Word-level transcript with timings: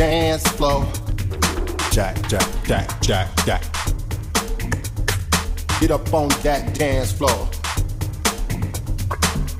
dance 0.00 0.48
floor. 0.52 0.82
Jack, 1.92 2.16
jack, 2.26 2.48
jack, 2.64 3.02
jack, 3.02 3.28
jack. 3.44 3.62
Get 5.78 5.90
up 5.90 6.14
on 6.14 6.30
that 6.42 6.72
dance 6.72 7.12
floor. 7.12 7.46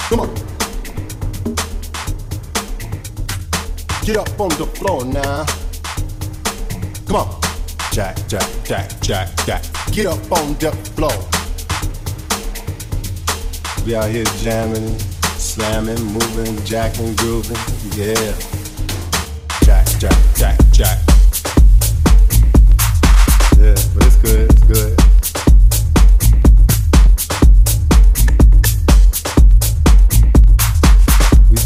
Come 0.09 0.21
on. 0.21 0.35
Get 4.07 4.17
up 4.17 4.41
on 4.41 4.49
the 4.57 4.67
floor 4.77 5.05
now. 5.05 5.45
Come 7.05 7.17
on. 7.17 7.41
Jack, 7.93 8.17
jack, 8.27 8.49
jack, 8.65 8.99
jack, 9.03 9.29
jack. 9.45 9.63
Get 9.93 10.07
up 10.07 10.33
on 10.33 10.55
the 10.55 10.73
floor. 10.97 11.19
We 13.85 13.95
out 13.95 14.09
here 14.09 14.25
jamming, 14.43 14.99
slamming, 15.37 16.03
moving, 16.03 16.65
jacking, 16.65 17.15
grooving. 17.17 17.59
Yeah. 17.95 18.50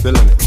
feeling 0.04 0.28
it. 0.28 0.43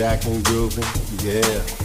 Jack 0.00 0.24
and 0.24 0.42
grooving, 0.46 0.82
yeah. 1.22 1.79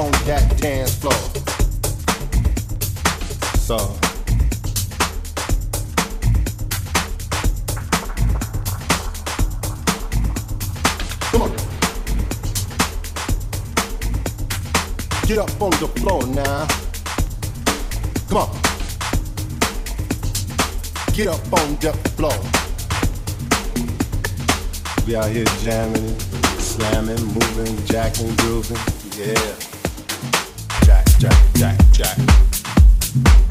on 0.00 0.10
that 0.24 0.56
dance 0.56 0.94
floor. 0.94 1.12
So. 3.58 3.76
Come 11.30 11.42
on. 11.42 11.50
Get 15.26 15.38
up 15.38 15.60
on 15.60 15.70
the 15.82 15.88
floor 16.00 16.26
now. 16.28 16.66
Come 18.28 18.38
on. 18.38 18.50
Get 21.14 21.28
up 21.28 21.52
on 21.52 21.76
the 21.76 21.92
floor. 22.16 22.38
We 25.06 25.16
out 25.16 25.30
here 25.30 25.44
jamming, 25.62 26.18
slamming, 26.58 27.22
moving, 27.22 27.84
jacking, 27.84 28.34
grooving. 28.36 28.78
Yeah 29.18 29.69
jack, 31.20 31.34
jack, 31.54 31.78
jack. 31.92 33.49